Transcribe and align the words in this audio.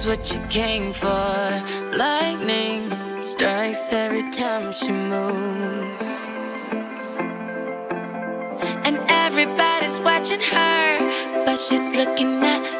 is 0.00 0.06
what 0.06 0.34
you 0.34 0.40
came 0.48 0.92
for. 0.92 1.42
Lightning 1.96 2.90
strikes 3.20 3.92
every 3.92 4.30
time 4.32 4.72
she 4.72 4.90
moves. 4.90 6.16
And 8.86 8.96
everybody's 9.08 9.98
watching 10.00 10.40
her, 10.40 11.44
but 11.44 11.58
she's 11.58 11.90
looking 11.94 12.42
at 12.42 12.79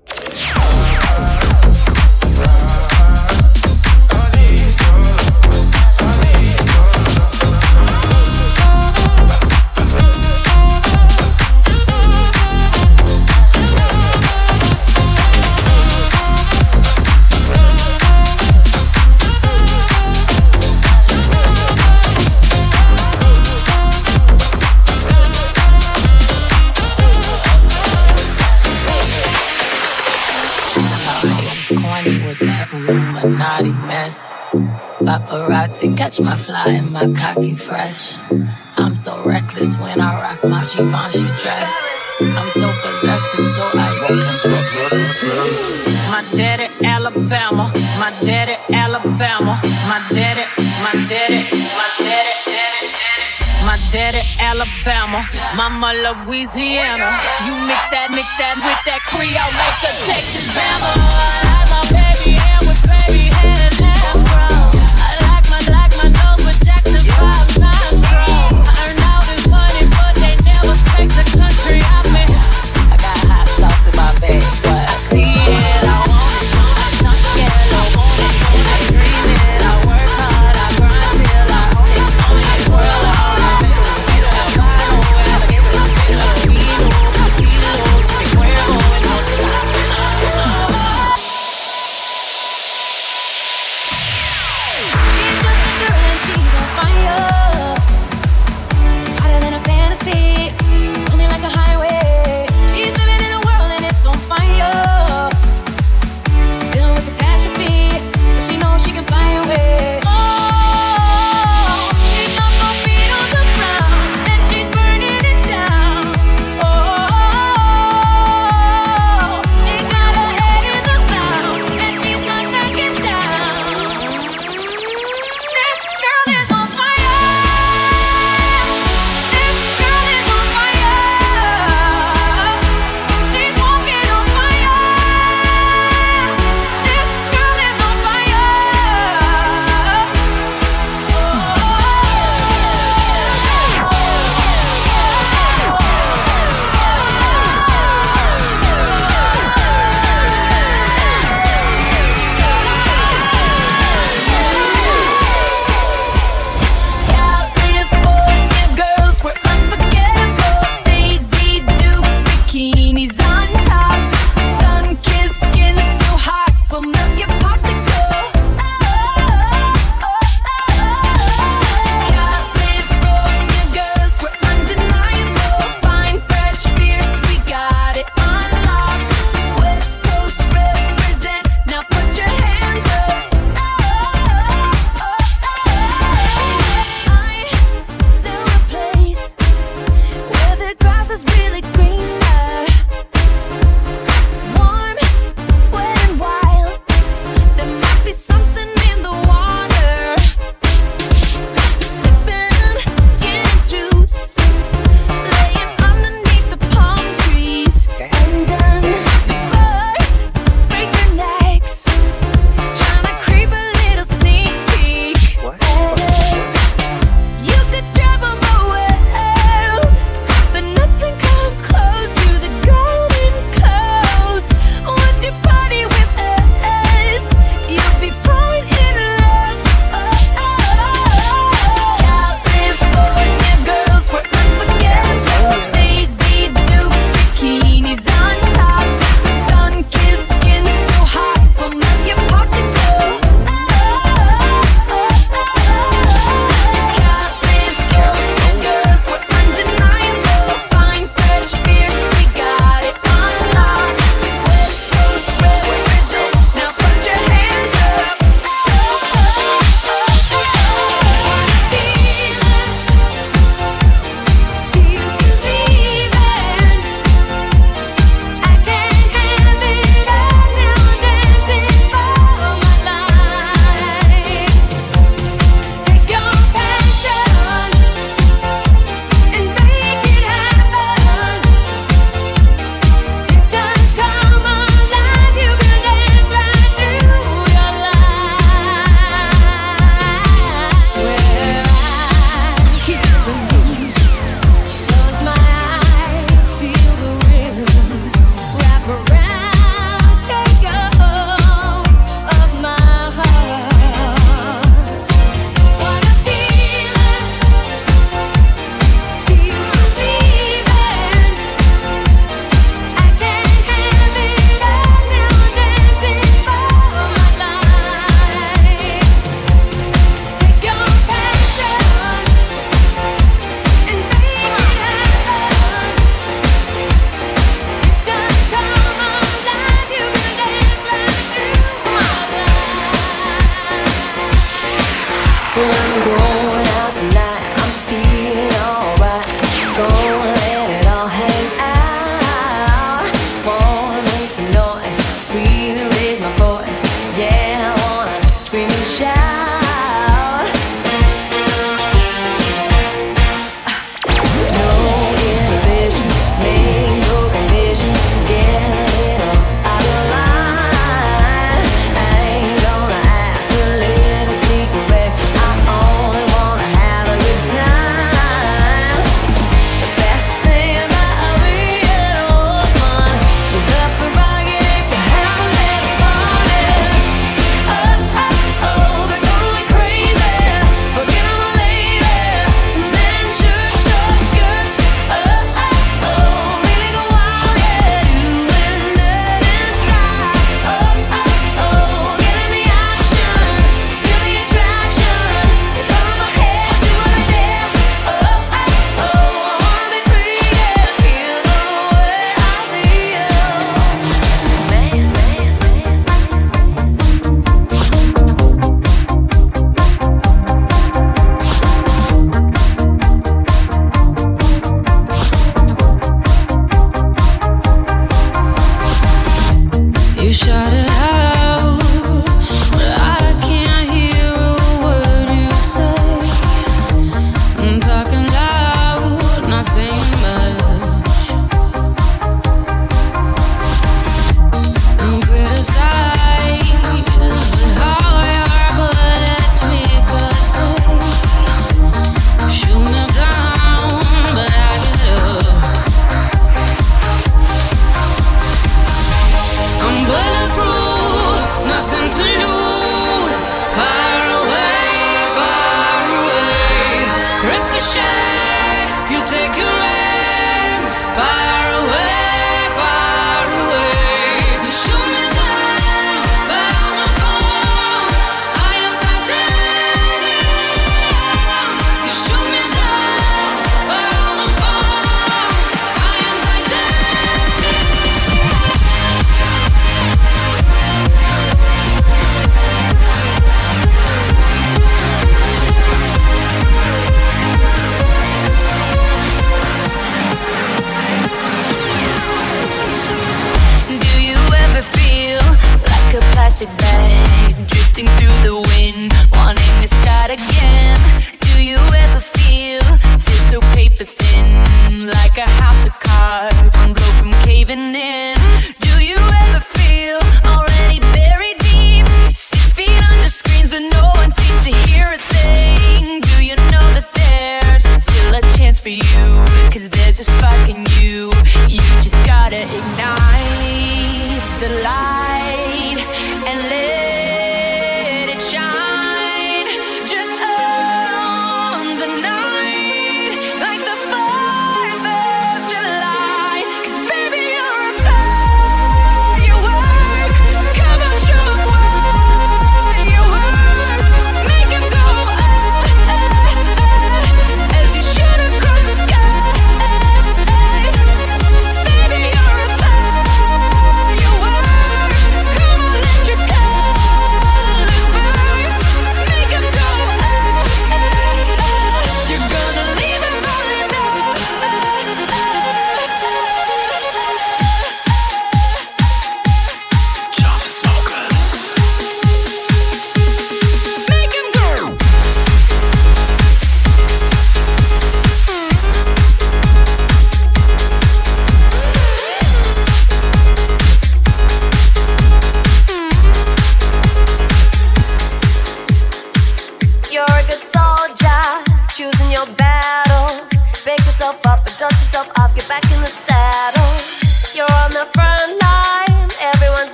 Catch 35.97 36.19
my 36.19 36.35
fly 36.35 36.67
and 36.67 36.91
my 36.91 37.11
cocky 37.13 37.55
fresh. 37.55 38.17
I'm 38.77 38.95
so 38.95 39.23
reckless 39.23 39.77
when 39.79 39.99
I 39.99 40.13
rock 40.21 40.43
my 40.43 40.61
Givenchy 40.61 41.25
dress. 41.41 41.75
I'm 42.21 42.49
so 42.51 42.69
possessive, 42.83 43.45
so 43.49 43.63
I. 43.73 43.89
My 46.09 46.21
daddy, 46.37 46.67
Alabama. 46.85 47.71
My 47.97 48.11
daddy, 48.23 48.55
Alabama. 48.73 49.59
My 49.89 50.01
daddy, 50.13 50.45
my 50.85 50.93
daddy, 51.09 51.49
my 51.49 51.87
daddy, 51.97 52.33
daddy, 52.45 52.87
daddy. 53.01 53.27
My 53.65 53.77
daddy, 53.91 54.21
Alabama. 54.39 55.25
Mama 55.55 55.93
Louisiana. 55.93 57.17
You 57.45 57.53
mix 57.65 57.81
that, 57.89 58.09
mix 58.13 58.27
that 58.37 58.55
with 58.61 58.81
that 58.85 59.01
Creole, 59.09 59.53
make 59.57 59.81
a 59.81 59.91
Texas 60.05 60.45
Bama. 60.53 61.41
I 61.43 61.61
hair 62.37 62.59
baby 62.59 62.60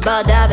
But 0.00 0.30
I. 0.30 0.47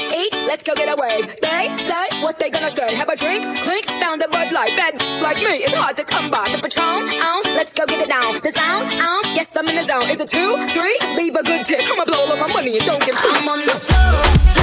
each, 0.00 0.34
let's 0.46 0.62
go 0.62 0.74
get 0.74 0.88
a 0.88 0.96
wave. 0.96 1.26
They 1.40 1.68
say 1.78 2.22
what 2.22 2.38
they 2.38 2.50
gonna 2.50 2.70
say. 2.70 2.94
Have 2.94 3.08
a 3.08 3.16
drink, 3.16 3.44
clink, 3.44 3.84
found 4.00 4.22
a 4.22 4.28
Bud 4.28 4.52
Light. 4.52 4.76
Bad 4.76 4.94
like 5.22 5.38
me, 5.38 5.64
it's 5.64 5.74
hard 5.74 5.96
to 5.96 6.04
come 6.04 6.30
by. 6.30 6.48
The 6.52 6.58
Patron, 6.58 7.08
um, 7.20 7.42
let's 7.54 7.72
go 7.72 7.86
get 7.86 8.00
it 8.00 8.08
down. 8.08 8.34
The 8.42 8.50
sound, 8.50 8.88
um, 9.00 9.22
yes, 9.34 9.54
I'm 9.56 9.68
in 9.68 9.76
the 9.76 9.84
zone. 9.84 10.08
Is 10.10 10.20
it 10.20 10.28
two, 10.28 10.56
three? 10.72 10.98
Leave 11.16 11.36
a 11.36 11.42
good 11.42 11.66
tip. 11.66 11.80
I'ma 11.84 12.04
blow 12.04 12.26
all 12.26 12.36
my 12.36 12.52
money 12.52 12.78
and 12.78 12.86
don't 12.86 13.04
give 13.04 13.16
I'm 13.16 13.48
on 13.48 13.58
the 13.60 13.72
floor. 13.72 14.59